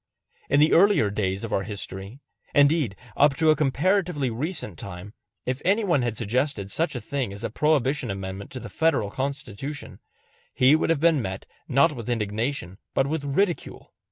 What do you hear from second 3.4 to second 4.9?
a comparatively recent